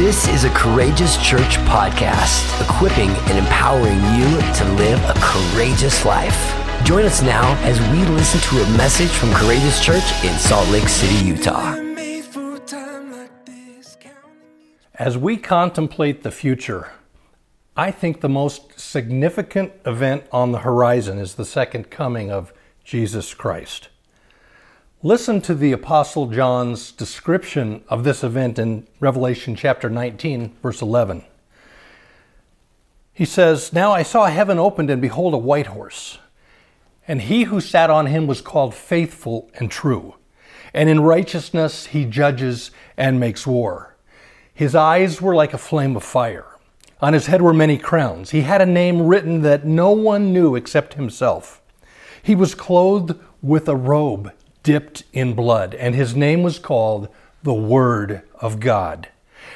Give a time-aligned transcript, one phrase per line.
[0.00, 6.56] This is a Courageous Church podcast, equipping and empowering you to live a courageous life.
[6.86, 10.88] Join us now as we listen to a message from Courageous Church in Salt Lake
[10.88, 11.74] City, Utah.
[14.94, 16.92] As we contemplate the future,
[17.76, 22.54] I think the most significant event on the horizon is the second coming of
[22.84, 23.90] Jesus Christ.
[25.02, 31.24] Listen to the Apostle John's description of this event in Revelation chapter 19, verse 11.
[33.14, 36.18] He says, Now I saw heaven opened, and behold, a white horse.
[37.08, 40.16] And he who sat on him was called faithful and true.
[40.74, 43.96] And in righteousness he judges and makes war.
[44.52, 46.58] His eyes were like a flame of fire.
[47.00, 48.32] On his head were many crowns.
[48.32, 51.62] He had a name written that no one knew except himself.
[52.22, 54.32] He was clothed with a robe
[54.62, 57.08] dipped in blood, and his name was called
[57.42, 59.08] the Word of God.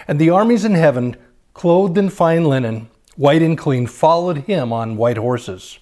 [0.08, 1.16] And the armies in heaven,
[1.52, 5.78] clothed in fine linen, white and clean, followed him on white horses.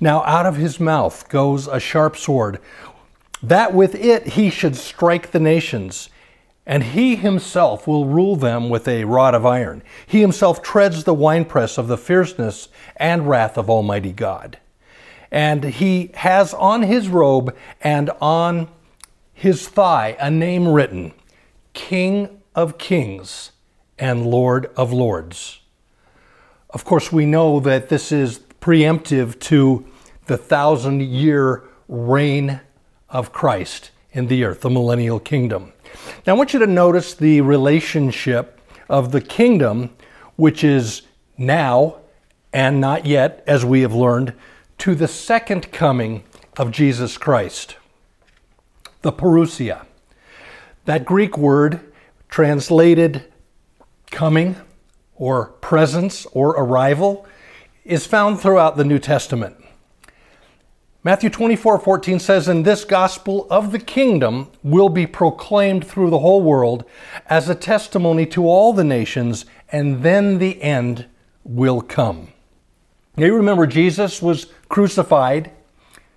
[0.00, 2.58] Now out of his mouth goes a sharp sword,
[3.42, 6.10] that with it he should strike the nations,
[6.66, 9.82] and he himself will rule them with a rod of iron.
[10.06, 14.58] He himself treads the winepress of the fierceness and wrath of Almighty God
[15.30, 18.68] and he has on his robe and on
[19.32, 21.12] his thigh a name written
[21.72, 23.52] King of Kings
[23.98, 25.60] and Lord of Lords.
[26.70, 29.86] Of course, we know that this is preemptive to
[30.26, 32.60] the thousand year reign
[33.08, 35.72] of Christ in the earth, the millennial kingdom.
[36.26, 39.90] Now, I want you to notice the relationship of the kingdom,
[40.36, 41.02] which is
[41.36, 41.96] now
[42.52, 44.34] and not yet, as we have learned,
[44.80, 46.24] to the second coming
[46.56, 47.76] of Jesus Christ.
[49.02, 49.84] The parousia.
[50.86, 51.80] That Greek word
[52.30, 53.24] translated
[54.10, 54.56] coming
[55.16, 57.26] or presence or arrival
[57.84, 59.56] is found throughout the New Testament.
[61.04, 66.20] Matthew 24 14 says, And this gospel of the kingdom will be proclaimed through the
[66.20, 66.84] whole world
[67.26, 71.04] as a testimony to all the nations, and then the end
[71.44, 72.32] will come.
[73.16, 75.50] Now, You remember Jesus was crucified,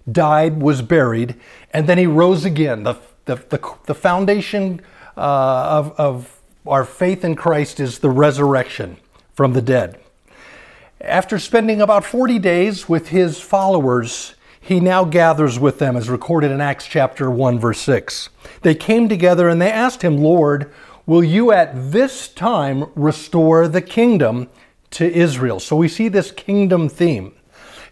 [0.09, 1.35] died, was buried,
[1.73, 2.83] and then he rose again.
[2.83, 4.79] The, the, the, the foundation
[5.17, 8.97] uh, of, of our faith in Christ is the resurrection
[9.33, 9.99] from the dead.
[11.01, 16.51] After spending about 40 days with his followers, he now gathers with them, as recorded
[16.51, 18.29] in Acts chapter 1, verse 6.
[18.61, 20.71] They came together and they asked him, Lord,
[21.05, 24.47] will you at this time restore the kingdom
[24.91, 25.59] to Israel?
[25.59, 27.33] So we see this kingdom theme.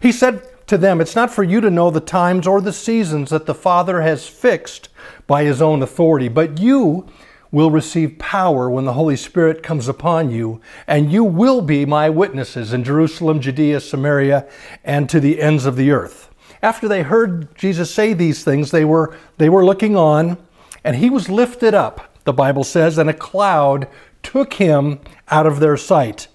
[0.00, 3.28] He said, to them, It's not for you to know the times or the seasons
[3.28, 4.88] that the Father has fixed
[5.26, 7.06] by his own authority, but you
[7.50, 12.08] will receive power when the Holy Spirit comes upon you, and you will be my
[12.08, 14.48] witnesses in Jerusalem, Judea, Samaria,
[14.82, 16.30] and to the ends of the earth.
[16.62, 20.38] After they heard Jesus say these things, they were, they were looking on,
[20.84, 23.88] and he was lifted up, the Bible says, and a cloud
[24.22, 26.28] took him out of their sight.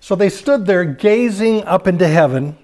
[0.00, 2.56] So they stood there gazing up into heaven.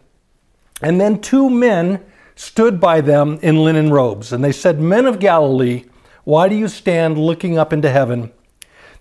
[0.80, 2.04] And then two men
[2.36, 5.84] stood by them in linen robes, and they said, Men of Galilee,
[6.24, 8.32] why do you stand looking up into heaven?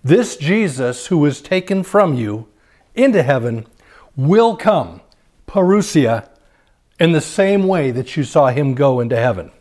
[0.04, 2.48] This Jesus who was taken from you
[2.96, 3.68] into heaven
[4.16, 5.02] will come,
[5.48, 6.30] parousia,
[7.00, 9.52] in the same way that you saw him go into heaven.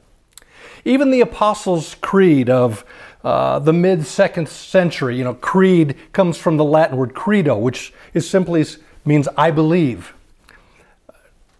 [0.84, 2.84] Even the Apostles' Creed of
[3.24, 7.92] uh, the mid second century, you know, creed comes from the Latin word credo, which
[8.14, 8.64] is simply
[9.04, 10.14] means I believe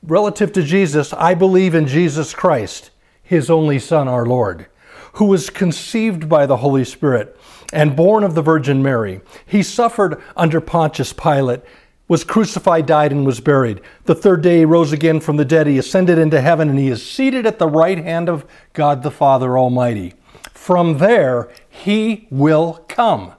[0.07, 2.91] relative to Jesus, I believe in Jesus Christ,
[3.23, 4.67] his only Son, our Lord,
[5.15, 7.39] who was conceived by the Holy Spirit
[7.73, 9.21] and born of the Virgin Mary.
[9.45, 11.63] He suffered under Pontius Pilate,
[12.09, 13.81] was crucified, died, and was buried.
[14.05, 15.67] The third day he rose again from the dead.
[15.67, 19.11] He ascended into heaven, and he is seated at the right hand of God the
[19.11, 20.15] Father Almighty.
[20.53, 23.33] From there, he will come,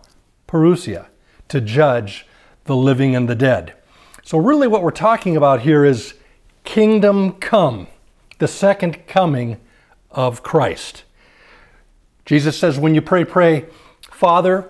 [0.47, 1.07] parousia,
[1.47, 2.27] to judge
[2.65, 3.73] the living and the dead.
[4.23, 6.15] So, really, what we're talking about here is
[6.67, 7.87] kingdom come,
[8.39, 9.57] the second coming
[10.11, 11.05] of Christ.
[12.25, 13.67] Jesus says, when you pray, pray,
[14.11, 14.69] Father,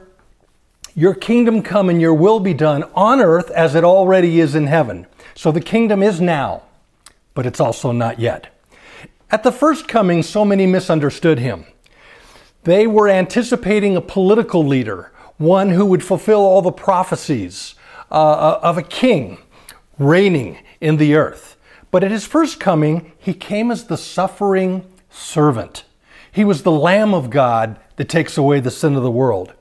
[0.94, 4.68] your kingdom come and your will be done on earth as it already is in
[4.68, 5.08] heaven.
[5.34, 6.62] So the kingdom is now,
[7.34, 8.56] but it's also not yet.
[9.32, 11.66] At the first coming, so many misunderstood him.
[12.64, 17.74] They were anticipating a political leader, one who would fulfill all the prophecies
[18.12, 19.40] uh, of a king
[19.98, 21.57] reigning in the earth.
[21.92, 25.86] But at his first coming, he came as the suffering servant.
[26.32, 29.54] He was the Lamb of God that takes away the sin of the world.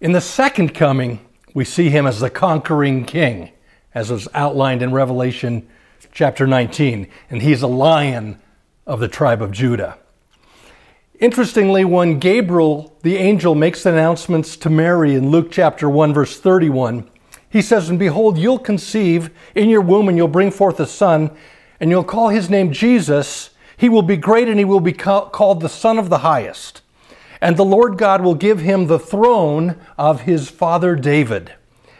[0.00, 1.20] In the second coming,
[1.54, 3.50] We see him as the conquering king,
[3.94, 5.66] as was outlined in Revelation
[6.12, 8.38] chapter 19, and he's a lion
[8.86, 9.96] of the tribe of Judah.
[11.18, 17.08] Interestingly, when Gabriel, the angel, makes announcements to Mary in Luke chapter 1, verse 31,
[17.48, 21.30] he says, And behold, you'll conceive in your womb, and you'll bring forth a son,
[21.80, 23.50] and you'll call his name Jesus.
[23.76, 26.82] He will be great, and he will be called the Son of the Highest.
[27.40, 31.52] And the Lord God will give him the throne of his father David,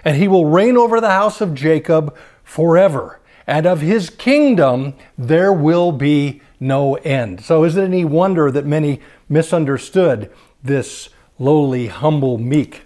[0.04, 3.20] and he will reign over the house of Jacob forever.
[3.46, 7.42] And of his kingdom there will be no end.
[7.42, 10.32] So is it any wonder that many misunderstood
[10.64, 12.85] this lowly, humble, meek,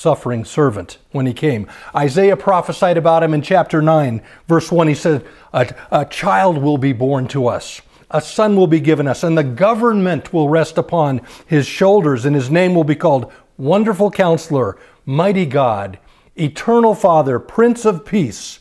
[0.00, 1.66] suffering servant when he came?
[1.94, 4.88] Isaiah prophesied about him in chapter 9, verse 1.
[4.88, 7.82] He said, A, a child will be born to us.
[8.10, 12.34] A son will be given us, and the government will rest upon his shoulders, and
[12.34, 15.98] his name will be called Wonderful Counselor, Mighty God,
[16.34, 18.60] Eternal Father, Prince of Peace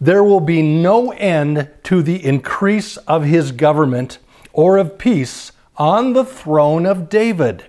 [0.00, 4.18] there will be no end to the increase of his government
[4.52, 7.64] or of peace on the throne of David,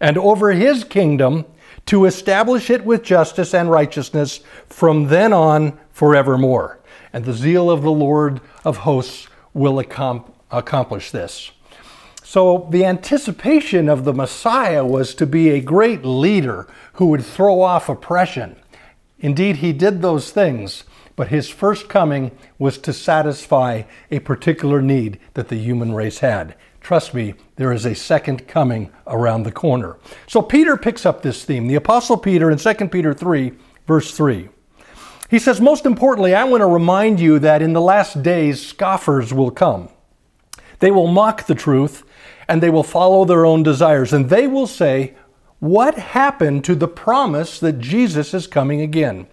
[0.00, 1.44] and over his kingdom
[1.86, 6.80] to establish it with justice and righteousness from then on forevermore.
[7.12, 11.50] And the zeal of the Lord of hosts will accomplish this.
[12.22, 17.60] So, the anticipation of the Messiah was to be a great leader who would throw
[17.60, 18.56] off oppression.
[19.20, 20.84] Indeed, he did those things
[21.16, 26.54] but his first coming was to satisfy a particular need that the human race had.
[26.84, 29.96] Trust me, there is a second coming around the corner.
[30.26, 31.66] So Peter picks up this theme.
[31.66, 33.52] The Apostle Peter in 2 Peter 3,
[33.86, 34.50] verse 3.
[35.30, 39.32] He says, Most importantly, I want to remind you that in the last days, scoffers
[39.32, 39.88] will come.
[40.80, 42.04] They will mock the truth
[42.48, 44.12] and they will follow their own desires.
[44.12, 45.14] And they will say,
[45.60, 49.26] What happened to the promise that Jesus is coming again?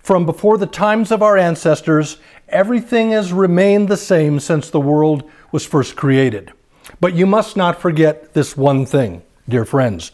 [0.00, 2.18] From before the times of our ancestors,
[2.48, 6.52] everything has remained the same since the world was first created.
[7.00, 10.12] But you must not forget this one thing, dear friends.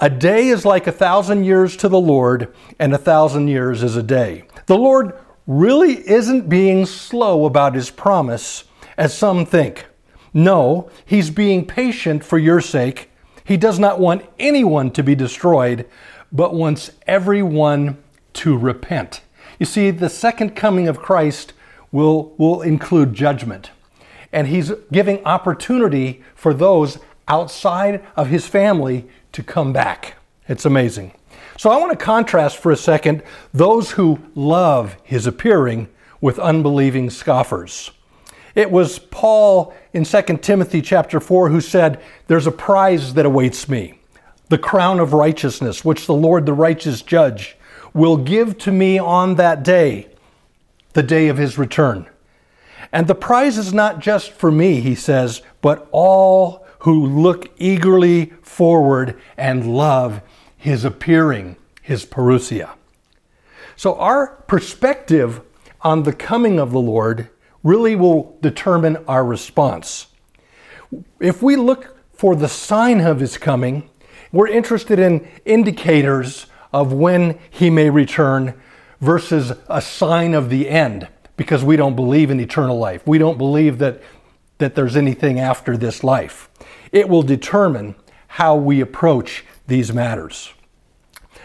[0.00, 3.96] A day is like a thousand years to the Lord, and a thousand years is
[3.96, 4.44] a day.
[4.66, 5.12] The Lord
[5.46, 8.64] really isn't being slow about his promise,
[8.96, 9.86] as some think.
[10.32, 13.10] No, he's being patient for your sake.
[13.44, 15.86] He does not want anyone to be destroyed,
[16.32, 18.02] but wants everyone
[18.34, 19.20] to repent.
[19.60, 21.52] You see, the second coming of Christ
[21.92, 23.70] will, will include judgment.
[24.34, 26.98] And he's giving opportunity for those
[27.28, 30.16] outside of his family to come back.
[30.48, 31.12] It's amazing.
[31.56, 33.22] So I want to contrast for a second
[33.52, 35.88] those who love his appearing
[36.20, 37.92] with unbelieving scoffers.
[38.54, 43.68] It was Paul in 2 Timothy chapter 4 who said, There's a prize that awaits
[43.68, 44.00] me,
[44.48, 47.56] the crown of righteousness, which the Lord, the righteous judge,
[47.92, 50.08] will give to me on that day,
[50.92, 52.08] the day of his return.
[52.94, 58.26] And the prize is not just for me, he says, but all who look eagerly
[58.40, 60.22] forward and love
[60.56, 62.70] his appearing, his parousia.
[63.74, 65.40] So, our perspective
[65.80, 67.30] on the coming of the Lord
[67.64, 70.06] really will determine our response.
[71.18, 73.90] If we look for the sign of his coming,
[74.30, 78.54] we're interested in indicators of when he may return
[79.00, 83.06] versus a sign of the end because we don't believe in eternal life.
[83.06, 84.00] We don't believe that,
[84.58, 86.48] that there's anything after this life.
[86.92, 87.96] It will determine
[88.28, 90.52] how we approach these matters.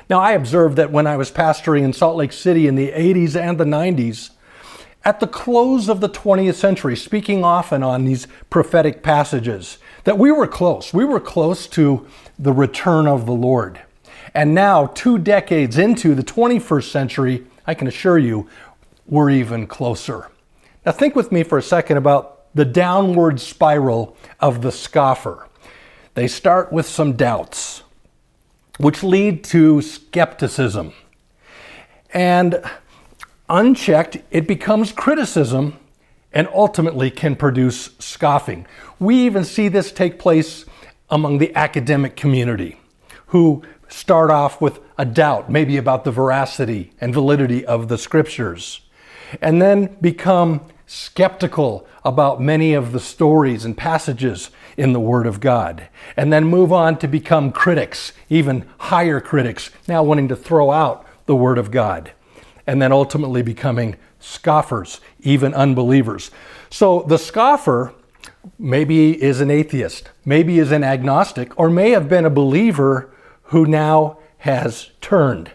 [0.09, 3.35] Now, I observed that when I was pastoring in Salt Lake City in the 80s
[3.35, 4.31] and the 90s,
[5.05, 10.31] at the close of the 20th century, speaking often on these prophetic passages, that we
[10.31, 10.93] were close.
[10.93, 12.05] We were close to
[12.37, 13.81] the return of the Lord.
[14.33, 18.49] And now, two decades into the 21st century, I can assure you,
[19.09, 20.29] we're even closer.
[20.85, 25.47] Now, think with me for a second about the downward spiral of the scoffer.
[26.13, 27.83] They start with some doubts,
[28.77, 30.93] which lead to skepticism.
[32.13, 32.63] And
[33.47, 35.77] unchecked, it becomes criticism
[36.31, 38.67] and ultimately can produce scoffing.
[38.99, 40.65] We even see this take place
[41.09, 42.79] among the academic community,
[43.27, 48.81] who start off with a doubt, maybe about the veracity and validity of the scriptures,
[49.41, 55.39] and then become skeptical about many of the stories and passages in the Word of
[55.39, 60.71] God, and then move on to become critics, even higher critics, now wanting to throw
[60.71, 62.11] out the Word of God,
[62.65, 66.31] and then ultimately becoming scoffers, even unbelievers.
[66.69, 67.93] So the scoffer
[68.57, 73.65] maybe is an atheist, maybe is an agnostic, or may have been a believer who
[73.65, 75.51] now has turned.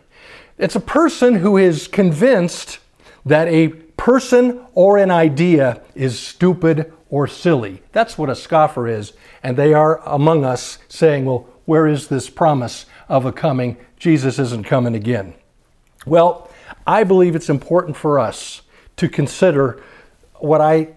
[0.58, 2.78] It's a person who is convinced
[3.24, 7.82] that a person or an idea is stupid or silly.
[7.92, 9.12] That's what a scoffer is.
[9.42, 13.76] And they are among us saying, well, where is this promise of a coming?
[13.98, 15.34] Jesus isn't coming again.
[16.06, 16.50] Well,
[16.86, 18.62] I believe it's important for us
[18.96, 19.82] to consider
[20.34, 20.88] what I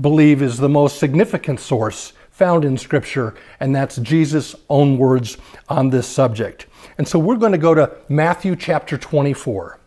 [0.00, 5.88] believe is the most significant source found in Scripture, and that's Jesus' own words on
[5.88, 6.66] this subject.
[6.98, 9.80] And so we're going to go to Matthew chapter 24.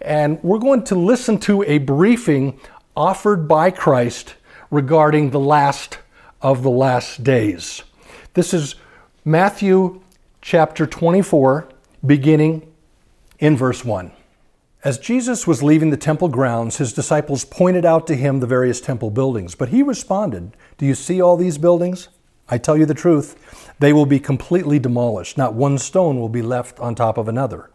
[0.00, 2.58] And we're going to listen to a briefing
[2.96, 4.34] offered by Christ
[4.70, 5.98] regarding the last
[6.40, 7.82] of the last days.
[8.34, 8.76] This is
[9.24, 10.00] Matthew
[10.40, 11.68] chapter 24,
[12.04, 12.66] beginning
[13.38, 14.12] in verse 1.
[14.82, 18.80] As Jesus was leaving the temple grounds, his disciples pointed out to him the various
[18.80, 19.54] temple buildings.
[19.54, 22.08] But he responded, Do you see all these buildings?
[22.48, 23.36] I tell you the truth,
[23.78, 25.36] they will be completely demolished.
[25.36, 27.69] Not one stone will be left on top of another.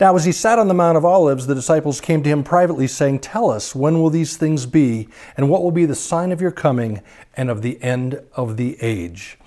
[0.00, 2.88] Now, as he sat on the Mount of Olives, the disciples came to him privately,
[2.88, 6.40] saying, Tell us, when will these things be, and what will be the sign of
[6.40, 7.00] your coming
[7.36, 9.38] and of the end of the age?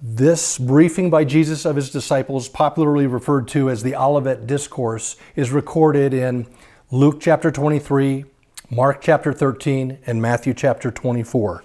[0.00, 5.50] This briefing by Jesus of his disciples, popularly referred to as the Olivet Discourse, is
[5.50, 6.46] recorded in
[6.90, 8.24] Luke chapter 23,
[8.70, 11.64] Mark chapter 13, and Matthew chapter 24.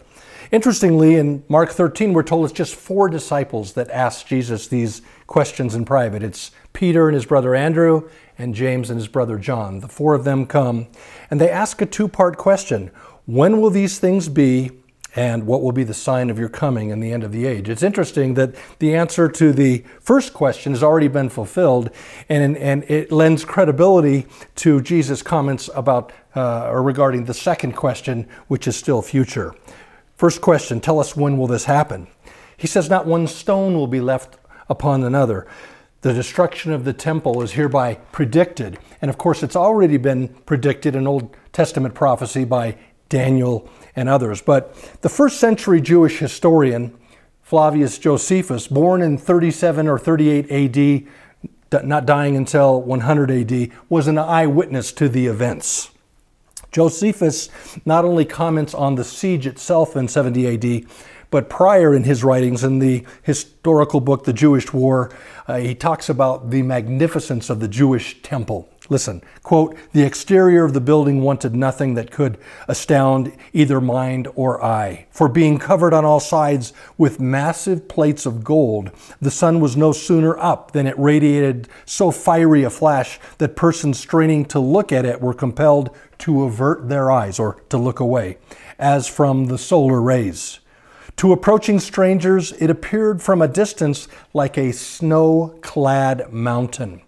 [0.51, 5.75] Interestingly, in Mark 13, we're told it's just four disciples that ask Jesus these questions
[5.75, 6.23] in private.
[6.23, 8.07] It's Peter and his brother Andrew,
[8.37, 9.79] and James and his brother John.
[9.79, 10.85] The four of them come,
[11.31, 12.91] and they ask a two part question
[13.25, 14.71] When will these things be?
[15.15, 17.67] and what will be the sign of your coming and the end of the age?
[17.69, 21.89] It's interesting that the answer to the first question has already been fulfilled,
[22.29, 28.27] and, and it lends credibility to Jesus' comments about uh, or regarding the second question,
[28.47, 29.55] which is still future.
[30.15, 32.05] First question Tell us when will this happen?
[32.55, 34.37] He says, Not one stone will be left
[34.69, 35.47] upon another.
[36.07, 38.79] The destruction of the temple is hereby predicted.
[39.01, 42.77] And of course, it's already been predicted in Old Testament prophecy by
[43.09, 44.41] Daniel and others.
[44.41, 46.97] But the first century Jewish historian,
[47.43, 54.17] Flavius Josephus, born in 37 or 38 AD, not dying until 100 AD, was an
[54.17, 55.89] eyewitness to the events.
[56.71, 57.49] Josephus
[57.83, 60.89] not only comments on the siege itself in 70 AD,
[61.29, 65.11] but prior in his writings, in the historical book, The Jewish War,
[65.47, 68.69] uh, he talks about the magnificence of the Jewish temple.
[68.89, 72.37] Listen, quote, the exterior of the building wanted nothing that could
[72.69, 75.07] astound either mind or eye.
[75.11, 79.91] For being covered on all sides with massive plates of gold, the sun was no
[79.91, 85.05] sooner up than it radiated so fiery a flash that persons straining to look at
[85.05, 88.37] it were compelled to avert their eyes or to look away,
[88.79, 90.61] as from the solar rays.
[91.17, 97.01] To approaching strangers, it appeared from a distance like a snow clad mountain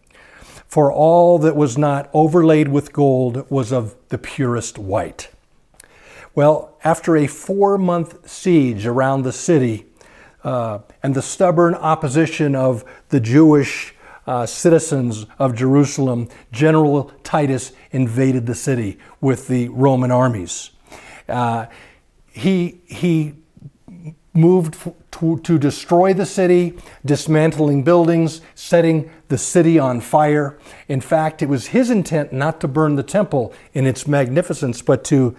[0.67, 5.29] for all that was not overlaid with gold was of the purest white.
[6.33, 9.85] Well, after a four month siege around the city
[10.43, 13.93] uh, and the stubborn opposition of the Jewish
[14.25, 20.71] uh, citizens of Jerusalem, General Titus invaded the city with the Roman armies.
[21.27, 21.67] Uh,
[22.31, 23.35] he, he
[24.33, 24.75] moved
[25.11, 30.57] to, to destroy the city, dismantling buildings, setting the city on fire.
[30.87, 35.03] In fact, it was his intent not to burn the temple in its magnificence, but
[35.05, 35.35] to,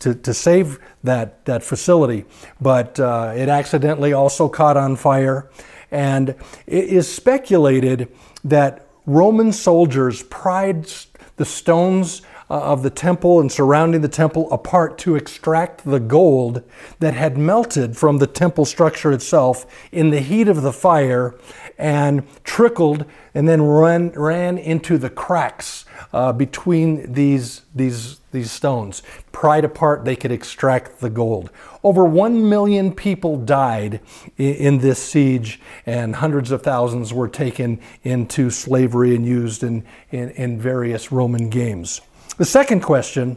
[0.00, 2.24] to, to save that, that facility.
[2.60, 5.48] But uh, it accidentally also caught on fire.
[5.90, 6.30] And
[6.66, 8.08] it is speculated
[8.42, 10.90] that Roman soldiers pried
[11.36, 16.62] the stones uh, of the temple and surrounding the temple apart to extract the gold
[17.00, 21.34] that had melted from the temple structure itself in the heat of the fire
[21.78, 29.02] and trickled and then ran, ran into the cracks uh, between these, these, these stones.
[29.32, 31.50] Pried apart, they could extract the gold.
[31.82, 34.00] Over one million people died
[34.36, 39.84] in, in this siege, and hundreds of thousands were taken into slavery and used in,
[40.10, 42.00] in, in various Roman games.
[42.36, 43.36] The second question,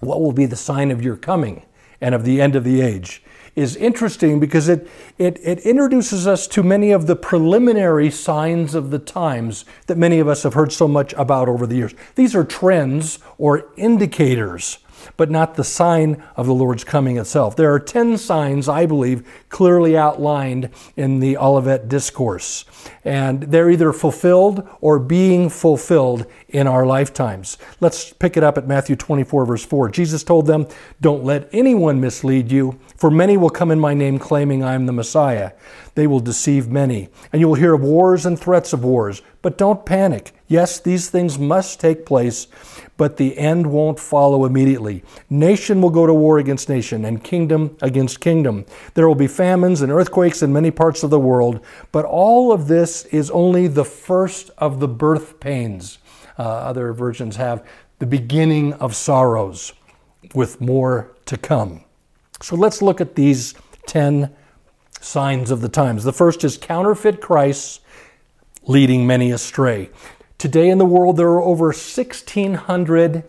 [0.00, 1.64] what will be the sign of your coming
[2.00, 3.22] and of the end of the age,
[3.54, 4.88] is interesting because it,
[5.18, 10.18] it, it introduces us to many of the preliminary signs of the times that many
[10.18, 11.94] of us have heard so much about over the years.
[12.16, 14.78] These are trends or indicators
[15.16, 17.56] but not the sign of the Lord's coming itself.
[17.56, 22.64] There are 10 signs, I believe, clearly outlined in the Olivet Discourse.
[23.04, 27.58] And they're either fulfilled or being fulfilled in our lifetimes.
[27.80, 29.88] Let's pick it up at Matthew 24, verse 4.
[29.88, 30.68] Jesus told them,
[31.00, 34.86] Don't let anyone mislead you, for many will come in my name claiming I am
[34.86, 35.52] the Messiah.
[35.96, 37.08] they will deceive many.
[37.32, 39.20] And you will hear of wars and threats of wars.
[39.42, 40.32] But don't panic.
[40.46, 42.46] Yes, these things must take place,
[42.96, 45.02] but the end won't follow immediately.
[45.28, 48.64] Nation will go to war against nation, and kingdom against kingdom.
[48.94, 51.60] There will be famines and earthquakes in many parts of the world,
[51.92, 55.98] but all of this is only the first of the birth pains.
[56.38, 57.66] Uh, other versions have
[57.98, 59.72] the beginning of sorrows,
[60.34, 61.84] with more to come.
[62.40, 63.54] So let's look at these
[63.86, 64.34] 10
[65.00, 66.04] signs of the times.
[66.04, 67.80] The first is counterfeit Christs
[68.66, 69.90] leading many astray.
[70.38, 73.24] Today in the world, there are over 1,600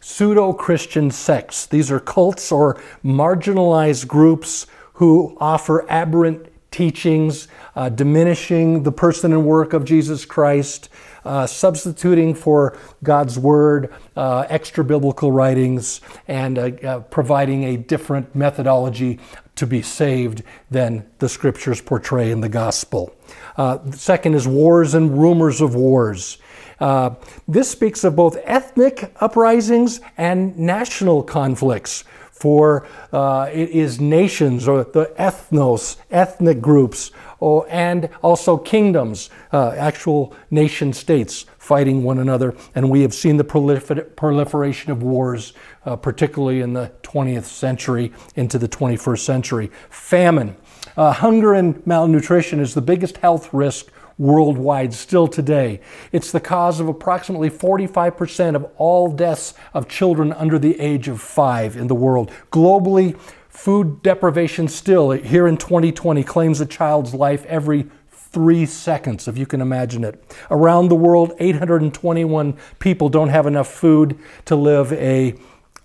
[0.00, 1.66] pseudo Christian sects.
[1.66, 9.44] These are cults or marginalized groups who offer aberrant teachings, uh, diminishing the person and
[9.44, 10.88] work of Jesus Christ,
[11.24, 18.34] uh, substituting for God's Word uh, extra biblical writings, and uh, uh, providing a different
[18.34, 19.18] methodology
[19.56, 23.14] to be saved than the Scriptures portray in the Gospel.
[23.56, 26.38] Uh, second is wars and rumors of wars.
[26.80, 27.14] Uh,
[27.46, 32.04] this speaks of both ethnic uprisings and national conflicts
[32.40, 39.72] for uh, it is nations or the ethnos, ethnic groups, or, and also kingdoms, uh,
[39.76, 42.56] actual nation states fighting one another.
[42.74, 45.52] And we have seen the prolifer- proliferation of wars,
[45.84, 49.70] uh, particularly in the 20th century into the 21st century.
[49.90, 50.56] Famine.
[50.96, 55.80] Uh, hunger and malnutrition is the biggest health risk worldwide still today.
[56.12, 61.22] It's the cause of approximately 45% of all deaths of children under the age of
[61.22, 62.30] five in the world.
[62.52, 69.38] Globally, food deprivation still, here in 2020, claims a child's life every three seconds, if
[69.38, 70.22] you can imagine it.
[70.50, 75.34] Around the world, 821 people don't have enough food to live a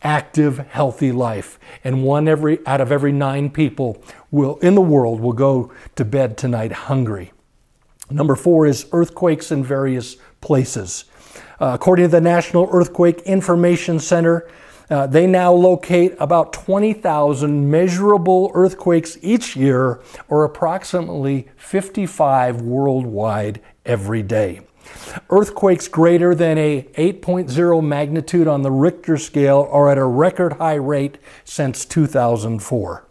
[0.02, 1.58] active, healthy life.
[1.86, 6.04] And one every out of every nine people will in the world will go to
[6.04, 7.32] bed tonight hungry.
[8.10, 11.06] Number four is earthquakes in various places.
[11.60, 14.48] Uh, according to the National Earthquake Information Center,
[14.90, 24.22] uh, they now locate about 20,000 measurable earthquakes each year, or approximately 55 worldwide every
[24.22, 24.62] day.
[25.30, 30.76] Earthquakes greater than a 8.0 magnitude on the Richter scale are at a record high
[30.76, 33.05] rate since 2004.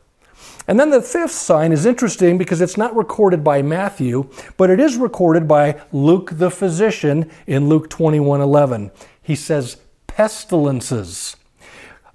[0.66, 4.80] And then the fifth sign is interesting because it's not recorded by Matthew, but it
[4.80, 8.90] is recorded by Luke the physician in Luke 21 11.
[9.22, 11.36] He says, pestilences,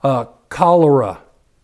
[0.04, 1.20] uh, cholera,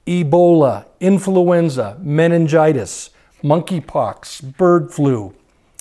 [0.05, 3.09] Ebola, influenza, meningitis,
[3.43, 5.33] monkeypox, bird flu,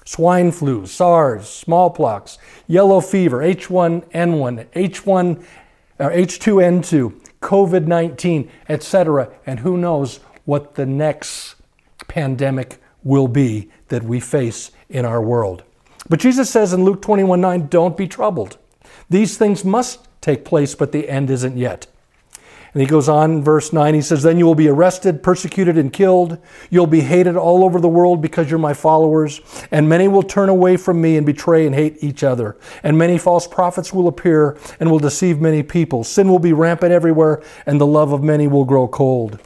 [0.06, 5.44] swine flu, SARS, smallpox, yellow fever, H1N1, H1,
[6.00, 9.30] uh, H2N2, COVID 19, etc.
[9.44, 11.57] And who knows what the next
[12.09, 15.62] pandemic will be that we face in our world.
[16.09, 18.59] But Jesus says in Luke 21 9, don't be troubled.
[19.09, 21.87] These things must take place, but the end isn't yet.
[22.74, 25.78] And he goes on in verse 9, he says, Then you will be arrested, persecuted,
[25.78, 26.38] and killed.
[26.70, 29.40] You'll be hated all over the world because you're my followers.
[29.70, 32.57] And many will turn away from me and betray and hate each other.
[32.83, 36.02] And many false prophets will appear and will deceive many people.
[36.02, 39.38] Sin will be rampant everywhere, and the love of many will grow cold.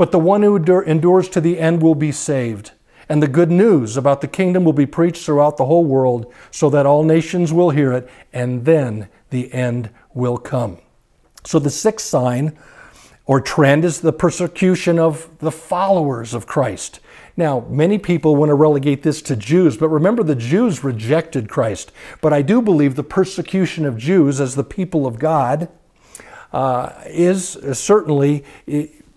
[0.00, 2.70] But the one who endures to the end will be saved.
[3.10, 6.70] And the good news about the kingdom will be preached throughout the whole world so
[6.70, 10.78] that all nations will hear it, and then the end will come.
[11.44, 12.56] So the sixth sign
[13.26, 17.00] or trend is the persecution of the followers of Christ.
[17.36, 21.92] Now, many people want to relegate this to Jews, but remember the Jews rejected Christ.
[22.22, 25.68] But I do believe the persecution of Jews as the people of God
[26.54, 28.44] uh, is certainly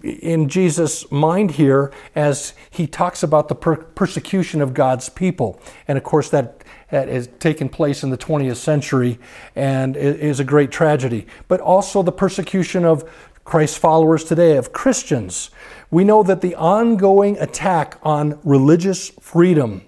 [0.03, 5.59] in Jesus' mind here as he talks about the per- persecution of God's people.
[5.87, 9.17] And of course, that, that has taken place in the 20th century
[9.55, 11.25] and is a great tragedy.
[11.47, 13.09] But also the persecution of
[13.45, 15.49] Christ's followers today, of Christians.
[15.89, 19.83] We know that the ongoing attack on religious freedom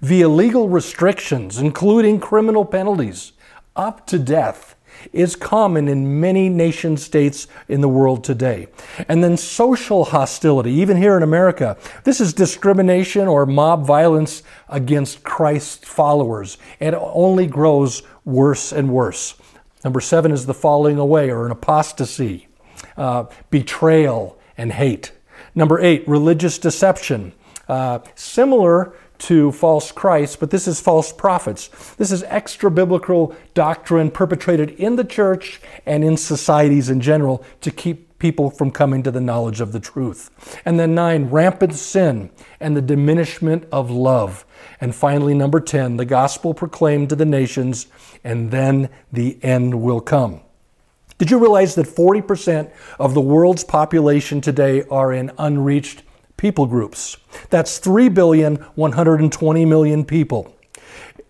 [0.00, 3.32] via legal restrictions, including criminal penalties,
[3.76, 4.73] up to death,
[5.12, 8.68] is common in many nation states in the world today.
[9.08, 11.76] And then social hostility, even here in America.
[12.04, 16.58] This is discrimination or mob violence against Christ's followers.
[16.80, 19.34] It only grows worse and worse.
[19.84, 22.48] Number seven is the falling away or an apostasy,
[22.96, 25.12] uh, betrayal, and hate.
[25.54, 27.32] Number eight, religious deception.
[27.68, 31.68] Uh, similar to false Christs, but this is false prophets.
[31.96, 37.70] This is extra biblical doctrine perpetrated in the church and in societies in general to
[37.70, 40.30] keep people from coming to the knowledge of the truth.
[40.64, 44.44] And then nine, rampant sin and the diminishment of love.
[44.80, 47.86] And finally, number 10, the gospel proclaimed to the nations,
[48.22, 50.40] and then the end will come.
[51.16, 56.02] Did you realize that 40% of the world's population today are in unreached
[56.44, 57.16] people groups?
[57.48, 60.54] That's 3 billion 120 million people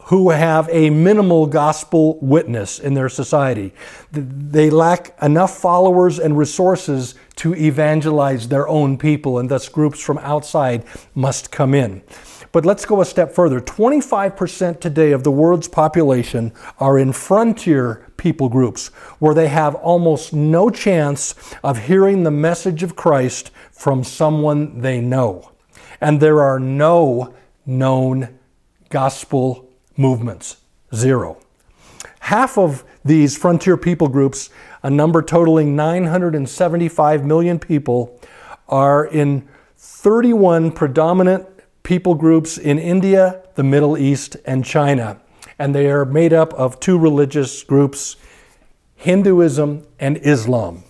[0.06, 3.72] who have a minimal gospel witness in their society.
[4.10, 10.18] They lack enough followers and resources to evangelize their own people, and thus groups from
[10.18, 12.02] outside must come in.
[12.54, 13.60] But let's go a step further.
[13.60, 18.86] 25% today of the world's population are in frontier people groups
[19.18, 25.00] where they have almost no chance of hearing the message of Christ from someone they
[25.00, 25.50] know.
[26.00, 27.34] And there are no
[27.66, 28.38] known
[28.88, 30.58] gospel movements.
[30.94, 31.38] Zero.
[32.20, 34.48] Half of these frontier people groups,
[34.84, 38.16] a number totaling 975 million people,
[38.68, 41.48] are in 31 predominant
[41.84, 45.20] people groups in India, the Middle East, and China.
[45.58, 48.16] And they are made up of two religious groups
[48.96, 50.82] Hinduism and Islam.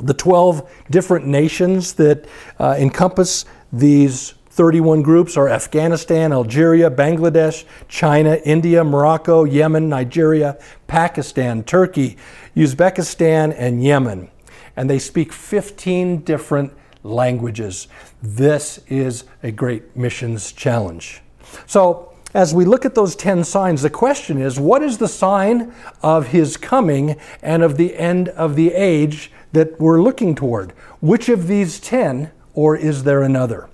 [0.00, 2.26] The 12 different nations that
[2.58, 11.62] uh, encompass these 31 groups are Afghanistan, Algeria, Bangladesh, China, India, Morocco, Yemen, Nigeria, Pakistan,
[11.62, 12.16] Turkey,
[12.56, 14.28] Uzbekistan, and Yemen.
[14.74, 16.72] And they speak 15 different
[17.06, 17.88] languages.
[18.22, 21.22] This is a great missions challenge.
[21.66, 25.72] So, as we look at those 10 signs, the question is what is the sign
[26.02, 30.72] of his coming and of the end of the age that we're looking toward?
[31.00, 33.70] Which of these 10, or is there another?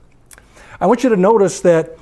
[0.81, 1.99] I want you to notice that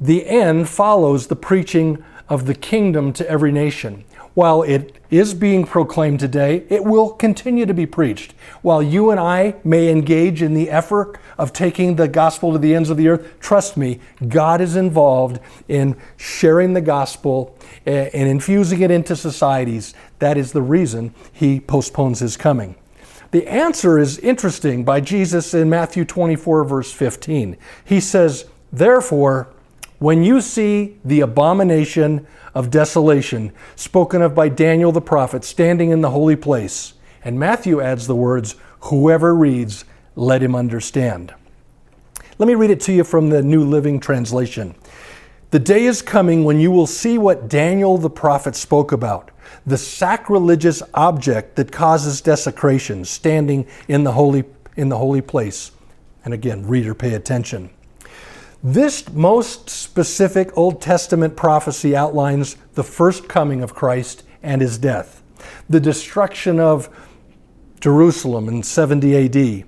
[0.00, 4.04] the end follows the preaching of the kingdom to every nation.
[4.34, 8.32] While it is being proclaimed today, it will continue to be preached.
[8.62, 12.74] While you and I may engage in the effort of taking the gospel to the
[12.74, 18.26] ends of the earth, trust me, God is involved in sharing the gospel eh, and
[18.28, 19.92] infusing it into societies.
[20.18, 22.76] That is the reason he postpones his coming.
[23.32, 27.58] The answer is interesting by Jesus in Matthew 24, verse 15.
[27.84, 29.51] He says, Therefore,
[30.02, 36.00] when you see the abomination of desolation spoken of by Daniel the prophet standing in
[36.00, 36.94] the holy place.
[37.24, 39.84] And Matthew adds the words, Whoever reads,
[40.16, 41.32] let him understand.
[42.36, 44.74] Let me read it to you from the New Living Translation.
[45.52, 49.30] The day is coming when you will see what Daniel the prophet spoke about
[49.66, 54.42] the sacrilegious object that causes desecration standing in the holy,
[54.76, 55.70] in the holy place.
[56.24, 57.70] And again, reader, pay attention.
[58.64, 65.20] This most specific Old Testament prophecy outlines the first coming of Christ and his death,
[65.68, 66.88] the destruction of
[67.80, 69.64] Jerusalem in 70 AD,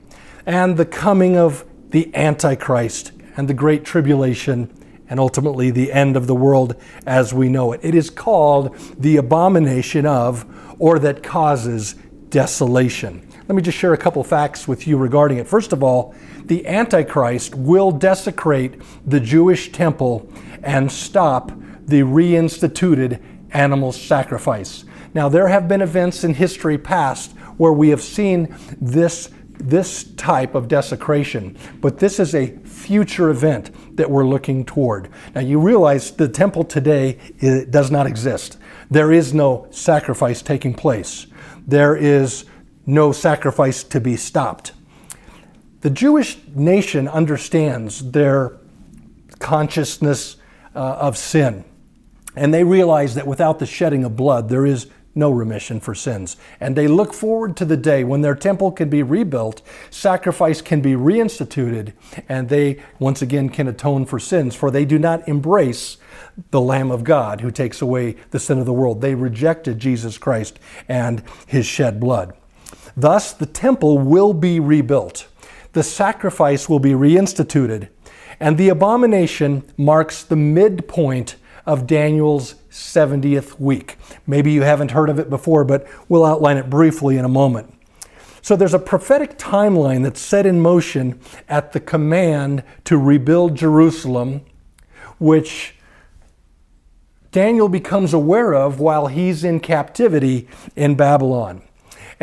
[0.47, 4.73] and the coming of the Antichrist and the Great Tribulation
[5.11, 7.81] and ultimately the end of the world as we know it.
[7.83, 10.47] It is called the abomination of,
[10.79, 11.97] or that causes
[12.29, 13.27] desolation.
[13.47, 15.47] Let me just share a couple facts with you regarding it.
[15.47, 16.15] First of all,
[16.47, 20.27] the Antichrist will desecrate the Jewish temple
[20.63, 21.53] and stop
[21.87, 24.87] the reinstituted animal sacrifice.
[25.13, 30.55] Now, there have been events in history past where we have seen this, this type
[30.55, 35.11] of desecration, but this is a future event that we're looking toward.
[35.35, 37.19] Now, you realize the temple today
[37.69, 38.57] does not exist.
[38.91, 41.27] There is no sacrifice taking place.
[41.67, 42.47] There is
[42.87, 44.73] no sacrifice to be stopped.
[45.81, 48.57] The Jewish nation understands their
[49.39, 50.37] consciousness
[50.75, 51.65] uh, of sin,
[52.37, 56.37] and they realize that without the shedding of blood, there is no remission for sins.
[56.61, 60.81] And they look forward to the day when their temple can be rebuilt, sacrifice can
[60.81, 61.93] be reinstituted,
[62.29, 65.99] and they once again can atone for sins, for they do not embrace
[66.51, 69.01] the Lamb of God who takes away the sin of the world.
[69.01, 72.35] They rejected Jesus Christ and his shed blood.
[72.97, 75.27] Thus, the temple will be rebuilt,
[75.73, 77.89] the sacrifice will be reinstituted,
[78.39, 83.97] and the abomination marks the midpoint of Daniel's 70th week.
[84.27, 87.73] Maybe you haven't heard of it before, but we'll outline it briefly in a moment.
[88.43, 94.43] So there's a prophetic timeline that's set in motion at the command to rebuild Jerusalem,
[95.19, 95.77] which
[97.33, 101.63] Daniel becomes aware of while he's in captivity in Babylon.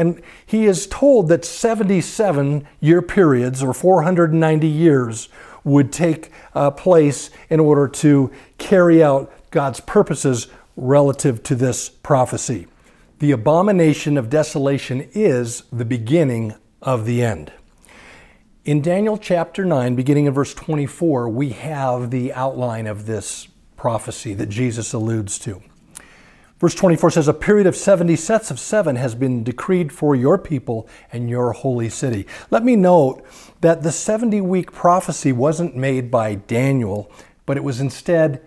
[0.01, 5.29] And he is told that 77 year periods, or 490 years,
[5.63, 12.65] would take uh, place in order to carry out God's purposes relative to this prophecy.
[13.19, 17.53] The abomination of desolation is the beginning of the end.
[18.65, 24.33] In Daniel chapter 9, beginning in verse 24, we have the outline of this prophecy
[24.33, 25.61] that Jesus alludes to.
[26.61, 30.37] Verse 24 says, A period of 70 sets of seven has been decreed for your
[30.37, 32.27] people and your holy city.
[32.51, 33.25] Let me note
[33.61, 37.11] that the 70 week prophecy wasn't made by Daniel,
[37.47, 38.45] but it was instead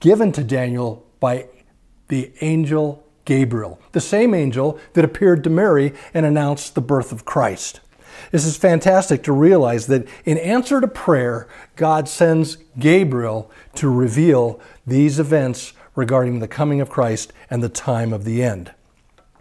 [0.00, 1.46] given to Daniel by
[2.08, 7.24] the angel Gabriel, the same angel that appeared to Mary and announced the birth of
[7.24, 7.80] Christ.
[8.32, 14.60] This is fantastic to realize that in answer to prayer, God sends Gabriel to reveal
[14.86, 18.72] these events regarding the coming of Christ and the time of the end.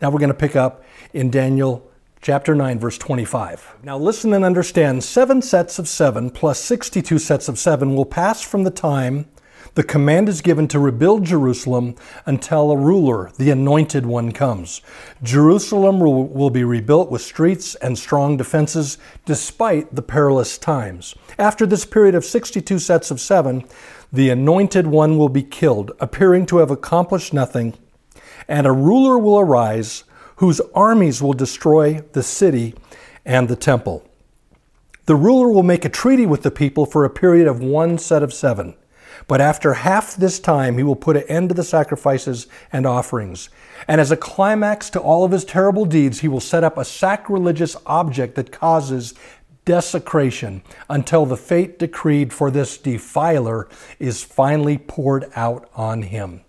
[0.01, 1.89] Now we're going to pick up in Daniel
[2.21, 3.77] chapter 9, verse 25.
[3.81, 8.41] Now listen and understand seven sets of seven plus 62 sets of seven will pass
[8.41, 9.25] from the time
[9.75, 11.95] the command is given to rebuild Jerusalem
[12.25, 14.81] until a ruler, the anointed one, comes.
[15.23, 21.15] Jerusalem will, be rebuilt with streets and strong defenses despite the perilous times.
[21.37, 23.63] After this period of 62 sets of seven,
[24.11, 27.75] the anointed one will be killed, appearing to have accomplished nothing,
[28.47, 30.03] and a ruler will arise
[30.37, 32.73] whose armies will destroy the city
[33.25, 34.03] and the temple.
[35.05, 38.23] The ruler will make a treaty with the people for a period of one set
[38.23, 38.75] of seven.
[39.27, 43.49] But after half this time, he will put an end to the sacrifices and offerings.
[43.87, 46.85] And as a climax to all of his terrible deeds, he will set up a
[46.85, 49.13] sacrilegious object that causes
[49.69, 53.67] desecration until the fate decreed for this defiler
[53.99, 56.41] is finally poured out on him.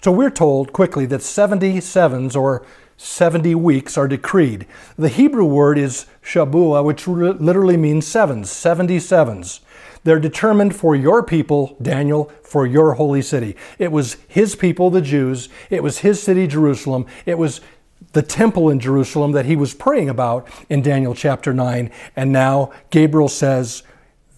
[0.00, 2.64] So we're told quickly that 77s or
[2.96, 4.66] 70 weeks are decreed.
[4.96, 9.60] The Hebrew word is Shabua, which literally means sevens, 77s.
[10.04, 13.54] They're determined for your people, Daniel, for your holy city.
[13.78, 15.50] It was his people, the Jews.
[15.68, 17.04] It was his city, Jerusalem.
[17.26, 17.60] It was
[18.12, 21.90] the temple in Jerusalem that he was praying about in Daniel chapter 9.
[22.16, 23.82] And now Gabriel says,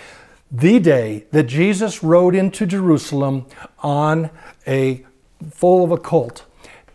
[0.51, 3.45] the day that Jesus rode into Jerusalem
[3.79, 4.29] on
[4.67, 5.05] a
[5.51, 6.45] full of a colt,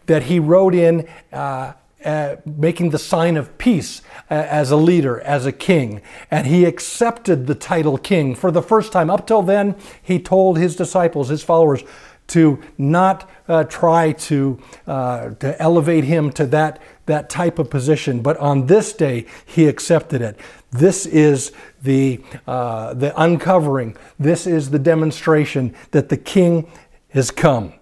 [0.07, 1.73] that he rode in uh,
[2.05, 6.01] uh, making the sign of peace uh, as a leader, as a king.
[6.31, 9.11] And he accepted the title king for the first time.
[9.11, 11.83] Up till then, he told his disciples, his followers,
[12.29, 18.21] to not uh, try to, uh, to elevate him to that, that type of position.
[18.21, 20.39] But on this day, he accepted it.
[20.79, 23.97] This is the, uh, the uncovering.
[24.19, 26.71] This is the demonstration that the king
[27.11, 27.73] has come.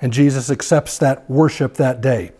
[0.00, 2.32] And Jesus accepts that worship that day.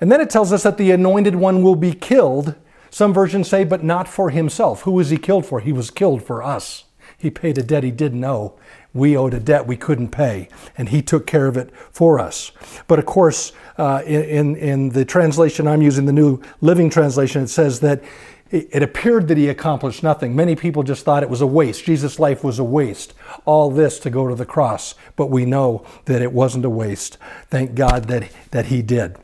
[0.00, 2.54] And then it tells us that the anointed one will be killed.
[2.90, 4.82] Some versions say, but not for himself.
[4.82, 5.60] Who was he killed for?
[5.60, 6.84] He was killed for us.
[7.18, 8.58] He paid a debt he didn't owe.
[8.92, 12.52] We owed a debt we couldn't pay, and he took care of it for us.
[12.86, 17.48] But of course, uh, in, in the translation I'm using, the New Living Translation, it
[17.48, 18.02] says that
[18.50, 20.36] it appeared that he accomplished nothing.
[20.36, 21.84] Many people just thought it was a waste.
[21.84, 23.12] Jesus' life was a waste.
[23.44, 24.94] All this to go to the cross.
[25.16, 27.18] But we know that it wasn't a waste.
[27.50, 29.16] Thank God that, that he did.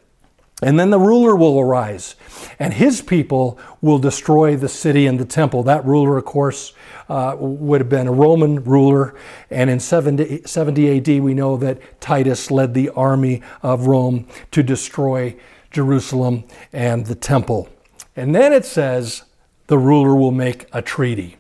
[0.62, 2.14] And then the ruler will arise,
[2.56, 5.64] and his people will destroy the city and the temple.
[5.64, 6.72] That ruler, of course,
[7.08, 9.16] uh, would have been a Roman ruler.
[9.50, 14.62] And in 70, 70 AD, we know that Titus led the army of Rome to
[14.62, 15.34] destroy
[15.72, 17.68] Jerusalem and the temple.
[18.16, 19.22] And then it says
[19.66, 21.36] the ruler will make a treaty.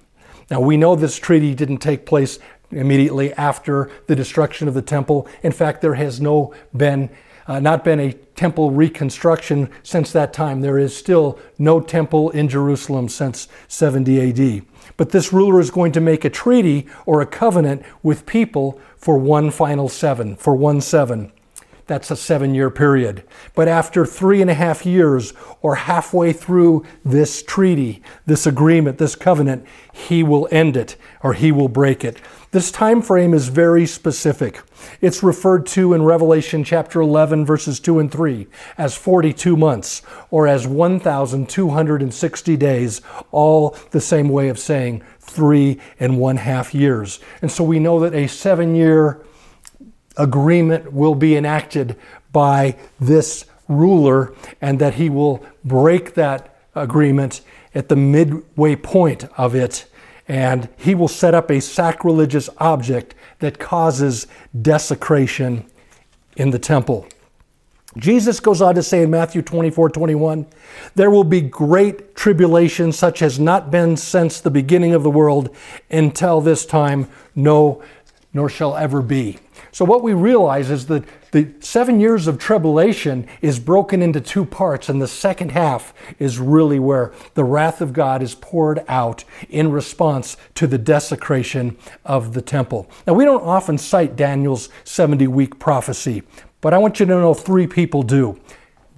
[0.50, 2.38] Now, we know this treaty didn't take place
[2.70, 5.28] immediately after the destruction of the temple.
[5.42, 7.10] In fact, there has no been
[7.46, 10.60] uh, not been a temple reconstruction since that time.
[10.60, 14.64] There is still no temple in Jerusalem since 70 AD.
[14.96, 19.18] But this ruler is going to make a treaty or a covenant with people for
[19.18, 21.32] one final seven, for one seven.
[21.92, 23.22] That's a seven year period.
[23.54, 29.14] But after three and a half years, or halfway through this treaty, this agreement, this
[29.14, 32.16] covenant, he will end it or he will break it.
[32.50, 34.62] This time frame is very specific.
[35.02, 38.46] It's referred to in Revelation chapter 11, verses 2 and 3,
[38.78, 40.00] as 42 months,
[40.30, 43.02] or as 1,260 days,
[43.32, 47.20] all the same way of saying three and one half years.
[47.42, 49.22] And so we know that a seven year
[50.16, 51.96] agreement will be enacted
[52.32, 57.40] by this ruler and that he will break that agreement
[57.74, 59.86] at the midway point of it
[60.28, 64.26] and he will set up a sacrilegious object that causes
[64.60, 65.64] desecration
[66.36, 67.06] in the temple.
[67.98, 70.46] Jesus goes on to say in Matthew 24 21,
[70.94, 75.54] there will be great tribulation such as not been since the beginning of the world
[75.90, 77.82] until this time, no,
[78.34, 79.38] nor shall ever be.
[79.70, 84.44] So, what we realize is that the seven years of tribulation is broken into two
[84.44, 89.24] parts, and the second half is really where the wrath of God is poured out
[89.48, 92.90] in response to the desecration of the temple.
[93.06, 96.22] Now, we don't often cite Daniel's 70 week prophecy,
[96.60, 98.38] but I want you to know three people do.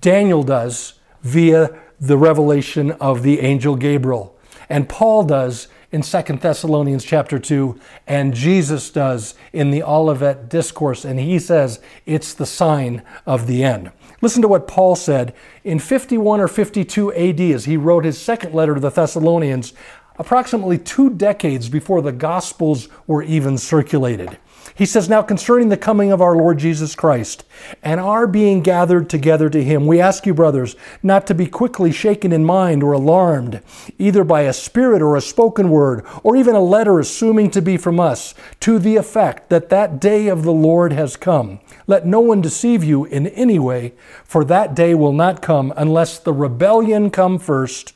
[0.01, 1.70] Daniel does via
[2.01, 4.37] the revelation of the angel Gabriel,
[4.68, 7.78] and Paul does in Second Thessalonians chapter 2,
[8.09, 13.62] and Jesus does in the Olivet Discourse, and he says it's the sign of the
[13.62, 13.92] end.
[14.20, 18.52] Listen to what Paul said in 51 or 52 AD as he wrote his second
[18.52, 19.72] letter to the Thessalonians,
[20.18, 24.37] approximately two decades before the Gospels were even circulated.
[24.74, 27.44] He says, Now concerning the coming of our Lord Jesus Christ
[27.83, 31.92] and our being gathered together to him, we ask you, brothers, not to be quickly
[31.92, 33.62] shaken in mind or alarmed,
[33.98, 37.77] either by a spirit or a spoken word, or even a letter assuming to be
[37.77, 41.61] from us, to the effect that that day of the Lord has come.
[41.87, 43.92] Let no one deceive you in any way,
[44.24, 47.93] for that day will not come unless the rebellion come first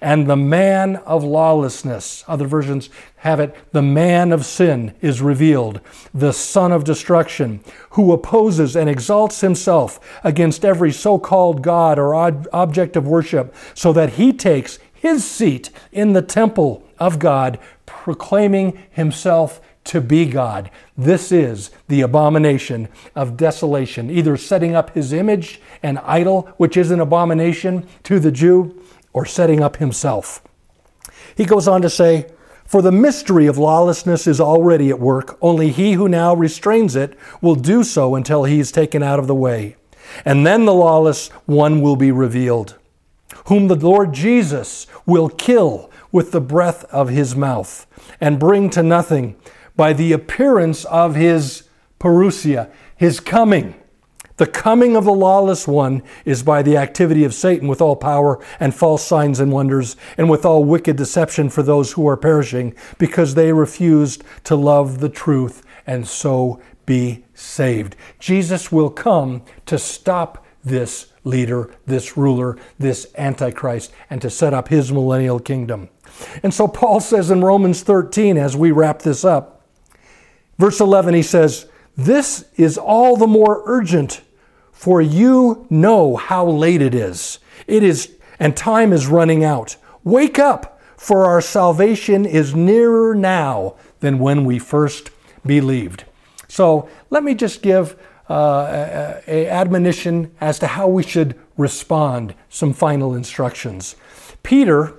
[0.00, 5.80] and the man of lawlessness, other versions have it, the man of sin is revealed,
[6.14, 12.14] the son of destruction, who opposes and exalts himself against every so called God or
[12.14, 18.78] object of worship, so that he takes his seat in the temple of God, proclaiming
[18.90, 20.70] himself to be God.
[20.96, 26.90] This is the abomination of desolation, either setting up his image, an idol, which is
[26.90, 28.79] an abomination to the Jew,
[29.12, 30.42] or setting up himself.
[31.36, 32.30] He goes on to say,
[32.66, 37.16] For the mystery of lawlessness is already at work, only he who now restrains it
[37.40, 39.76] will do so until he is taken out of the way.
[40.24, 42.76] And then the lawless one will be revealed,
[43.46, 47.86] whom the Lord Jesus will kill with the breath of his mouth
[48.20, 49.36] and bring to nothing
[49.76, 51.64] by the appearance of his
[51.98, 53.79] parousia, his coming.
[54.40, 58.42] The coming of the lawless one is by the activity of Satan with all power
[58.58, 62.74] and false signs and wonders, and with all wicked deception for those who are perishing,
[62.96, 67.96] because they refused to love the truth and so be saved.
[68.18, 74.68] Jesus will come to stop this leader, this ruler, this Antichrist, and to set up
[74.68, 75.90] his millennial kingdom.
[76.42, 79.66] And so Paul says in Romans 13, as we wrap this up,
[80.58, 84.22] verse 11, he says, This is all the more urgent
[84.80, 87.38] for you know how late it is.
[87.66, 89.76] It is, and time is running out.
[90.04, 95.10] Wake up, for our salvation is nearer now than when we first
[95.44, 96.04] believed.
[96.48, 97.94] So let me just give
[98.30, 103.96] uh, a, a admonition as to how we should respond, some final instructions.
[104.42, 104.94] Peter,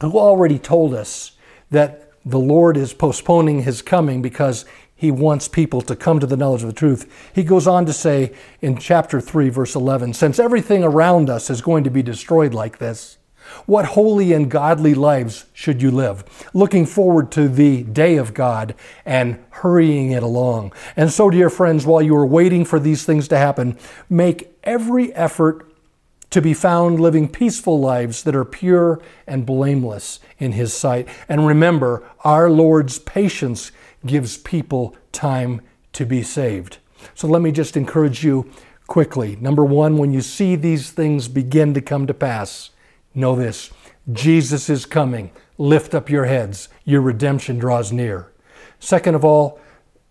[0.00, 1.32] who already told us
[1.72, 4.64] that the Lord is postponing his coming because
[4.98, 7.30] he wants people to come to the knowledge of the truth.
[7.32, 11.62] He goes on to say in chapter 3, verse 11 Since everything around us is
[11.62, 13.16] going to be destroyed like this,
[13.64, 16.24] what holy and godly lives should you live?
[16.52, 18.74] Looking forward to the day of God
[19.06, 20.72] and hurrying it along.
[20.96, 23.78] And so, dear friends, while you are waiting for these things to happen,
[24.10, 25.64] make every effort
[26.30, 31.06] to be found living peaceful lives that are pure and blameless in His sight.
[31.28, 33.70] And remember, our Lord's patience
[34.06, 35.60] gives people time
[35.92, 36.78] to be saved.
[37.14, 38.50] So let me just encourage you
[38.86, 39.36] quickly.
[39.36, 42.70] Number one, when you see these things begin to come to pass,
[43.14, 43.70] know this
[44.12, 45.30] Jesus is coming.
[45.58, 46.68] Lift up your heads.
[46.84, 48.32] Your redemption draws near.
[48.78, 49.60] Second of all,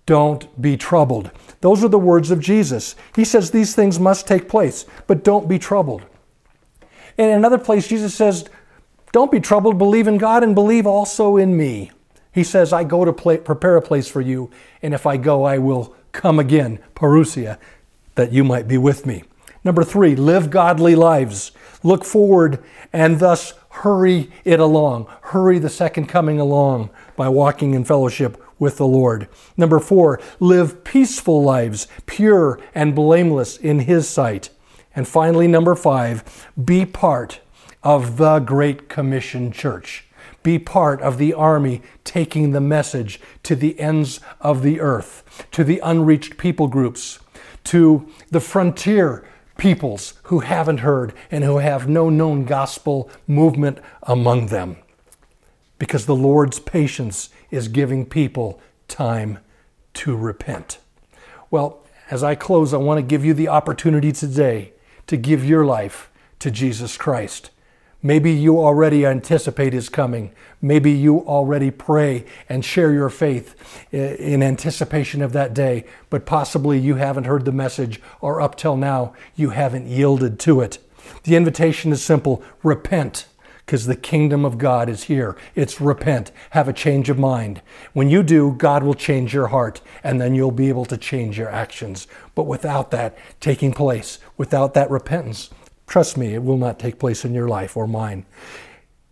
[0.05, 1.31] don't be troubled.
[1.61, 2.95] Those are the words of Jesus.
[3.15, 6.03] He says these things must take place, but don't be troubled.
[7.17, 8.49] And In another place, Jesus says,
[9.11, 11.91] Don't be troubled, believe in God and believe also in me.
[12.37, 14.51] He says, I go to play, prepare a place for you,
[14.83, 17.57] and if I go, I will come again, parousia,
[18.13, 19.23] that you might be with me.
[19.63, 21.51] Number three, live godly lives.
[21.81, 22.63] Look forward
[22.93, 25.07] and thus hurry it along.
[25.21, 29.27] Hurry the second coming along by walking in fellowship with the Lord.
[29.57, 34.51] Number four, live peaceful lives, pure and blameless in His sight.
[34.95, 37.39] And finally, number five, be part
[37.81, 40.06] of the Great Commission Church.
[40.47, 45.65] Be part of the army taking the message to the ends of the earth, to
[45.65, 47.19] the unreached people groups,
[47.65, 49.25] to the frontier
[49.57, 54.77] peoples who haven't heard and who have no known gospel movement among them.
[55.79, 59.39] Because the Lord's patience is giving people time
[59.95, 60.77] to repent.
[61.51, 64.71] Well, as I close, I want to give you the opportunity today
[65.07, 67.49] to give your life to Jesus Christ.
[68.03, 70.31] Maybe you already anticipate His coming.
[70.61, 73.55] Maybe you already pray and share your faith
[73.91, 78.77] in anticipation of that day, but possibly you haven't heard the message, or up till
[78.77, 80.77] now, you haven't yielded to it.
[81.23, 83.27] The invitation is simple repent
[83.65, 85.35] because the kingdom of God is here.
[85.53, 87.61] It's repent, have a change of mind.
[87.91, 91.37] When you do, God will change your heart, and then you'll be able to change
[91.37, 92.07] your actions.
[92.33, 95.49] But without that taking place, without that repentance,
[95.87, 98.25] trust me, it will not take place in your life or mine.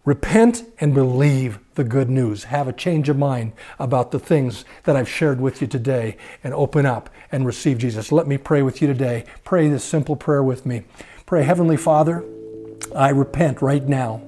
[0.04, 2.46] Repent and believe the good news.
[2.46, 6.54] Have a change of mind about the things that I've shared with you today and
[6.54, 8.12] open up and receive Jesus.
[8.12, 9.26] Let me pray with you today.
[9.44, 10.84] Pray this simple prayer with me.
[11.26, 12.24] Pray, Heavenly Father,
[12.96, 14.22] I repent right now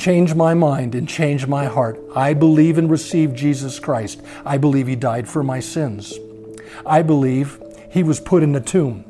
[0.00, 2.00] change my mind and change my heart.
[2.16, 4.22] I believe and receive Jesus Christ.
[4.46, 6.18] I believe He died for my sins.
[6.86, 9.04] I believe He was put in the tomb,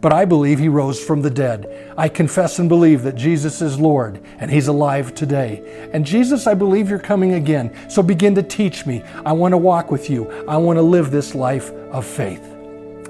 [0.00, 1.92] but I believe He rose from the dead.
[1.96, 5.88] I confess and believe that Jesus is Lord and He's alive today.
[5.92, 7.74] And Jesus, I believe you're coming again.
[7.88, 9.02] So begin to teach me.
[9.24, 10.30] I want to walk with you.
[10.46, 12.44] I want to live this life of faith.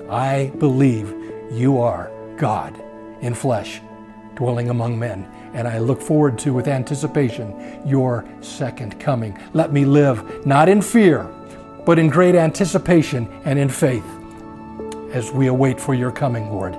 [0.08, 1.14] I believe
[1.50, 2.80] you are God
[3.20, 3.80] in flesh,
[4.34, 9.38] dwelling among men and I look forward to with anticipation your second coming.
[9.54, 11.24] Let me live not in fear,
[11.84, 14.04] but in great anticipation and in faith
[15.12, 16.76] as we await for your coming, Lord.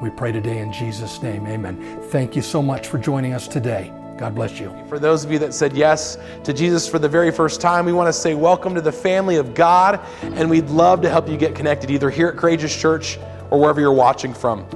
[0.00, 1.46] We pray today in Jesus' name.
[1.46, 2.00] Amen.
[2.10, 3.92] Thank you so much for joining us today.
[4.18, 4.74] God bless you.
[4.88, 7.92] For those of you that said yes to Jesus for the very first time, we
[7.92, 11.36] want to say welcome to the family of God, and we'd love to help you
[11.36, 13.18] get connected either here at Courageous Church
[13.50, 14.66] or wherever you're watching from.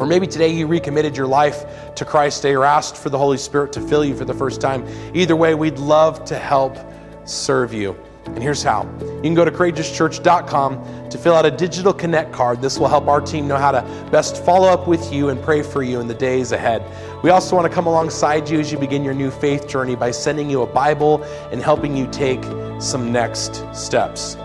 [0.00, 3.72] Or maybe today you recommitted your life to Christ or asked for the Holy Spirit
[3.74, 4.86] to fill you for the first time.
[5.14, 6.76] Either way, we'd love to help
[7.24, 7.96] serve you.
[8.34, 12.62] And here's how you can go to courageouschurch.com to fill out a digital connect card.
[12.62, 15.62] This will help our team know how to best follow up with you and pray
[15.62, 16.82] for you in the days ahead.
[17.22, 20.10] We also want to come alongside you as you begin your new faith journey by
[20.10, 21.22] sending you a Bible
[21.52, 22.42] and helping you take
[22.80, 24.36] some next steps.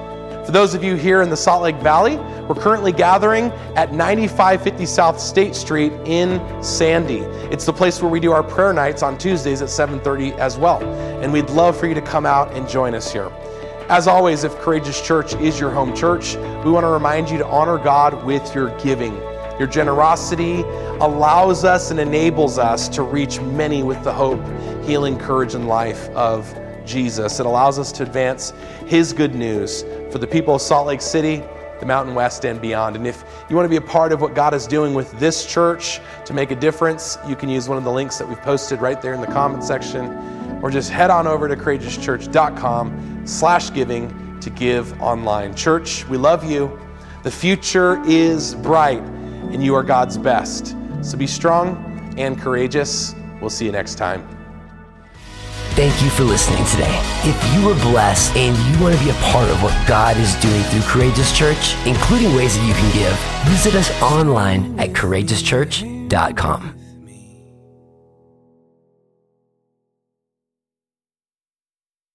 [0.46, 2.18] For those of you here in the Salt Lake Valley,
[2.48, 7.20] we're currently gathering at 9550 South State Street in Sandy.
[7.52, 10.84] It's the place where we do our prayer nights on Tuesdays at 7:30 as well.
[11.24, 13.32] And we'd love for you to come out and join us here.
[13.88, 17.46] As always, if Courageous Church is your home church, we want to remind you to
[17.46, 19.14] honor God with your giving.
[19.60, 20.62] Your generosity
[21.02, 24.42] allows us and enables us to reach many with the hope,
[24.86, 26.52] healing, courage, and life of
[26.84, 27.40] Jesus.
[27.40, 28.54] It allows us to advance
[28.88, 31.44] His good news for the people of Salt Lake City,
[31.80, 32.96] the Mountain West, and beyond.
[32.96, 35.46] And if you want to be a part of what God is doing with this
[35.46, 38.82] church to make a difference, you can use one of the links that we've posted
[38.82, 40.08] right there in the comment section,
[40.64, 45.56] or just head on over to courageouschurch.com slash giving to give online.
[45.56, 46.80] Church, we love you.
[47.24, 50.76] The future is bright, and you are God's best.
[51.02, 53.16] So be strong and courageous.
[53.42, 54.28] We'll see you next time.
[55.76, 57.02] Thank you for listening today.
[57.24, 60.34] If you were blessed and you want to be a part of what God is
[60.36, 66.85] doing through Courageous Church, including ways that you can give, visit us online at courageouschurch.com.